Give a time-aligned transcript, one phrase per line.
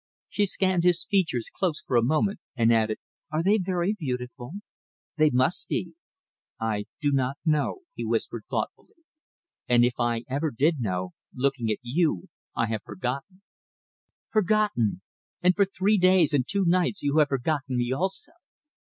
[0.29, 2.97] She scanned his features close for a moment and added:
[3.31, 4.53] "Are they very beautiful?
[5.17, 5.93] They must be."
[6.59, 8.95] "I do not know," he whispered, thoughtfully.
[9.67, 13.43] "And if I ever did know, looking at you I have forgotten."
[14.31, 15.01] "Forgotten!
[15.43, 18.31] And for three days and two nights you have forgotten me also!